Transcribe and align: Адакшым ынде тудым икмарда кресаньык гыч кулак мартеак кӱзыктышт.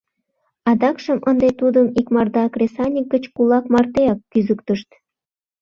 Адакшым 0.69 1.19
ынде 1.29 1.49
тудым 1.59 1.87
икмарда 1.99 2.43
кресаньык 2.53 3.05
гыч 3.13 3.23
кулак 3.35 3.65
мартеак 3.73 4.19
кӱзыктышт. 4.31 4.89